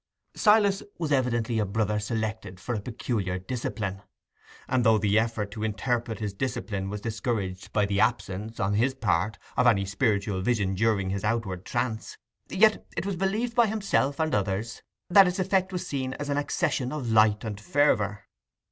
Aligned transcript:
Silas 0.33 0.81
was 0.97 1.11
evidently 1.11 1.59
a 1.59 1.63
brother 1.63 1.99
selected 1.99 2.59
for 2.59 2.73
a 2.73 2.81
peculiar 2.81 3.37
discipline; 3.37 4.01
and 4.67 4.83
though 4.83 4.97
the 4.97 5.19
effort 5.19 5.51
to 5.51 5.61
interpret 5.63 6.17
this 6.17 6.33
discipline 6.33 6.89
was 6.89 7.01
discouraged 7.01 7.71
by 7.71 7.85
the 7.85 7.99
absence, 7.99 8.59
on 8.59 8.73
his 8.73 8.95
part, 8.95 9.37
of 9.55 9.67
any 9.67 9.85
spiritual 9.85 10.41
vision 10.41 10.73
during 10.73 11.11
his 11.11 11.23
outward 11.23 11.65
trance, 11.65 12.17
yet 12.49 12.83
it 12.97 13.05
was 13.05 13.15
believed 13.15 13.53
by 13.53 13.67
himself 13.67 14.19
and 14.19 14.33
others 14.33 14.81
that 15.07 15.27
its 15.27 15.37
effect 15.37 15.71
was 15.71 15.85
seen 15.85 16.15
in 16.19 16.31
an 16.31 16.35
accession 16.37 16.91
of 16.91 17.11
light 17.11 17.43
and 17.43 17.61
fervour. 17.61 18.23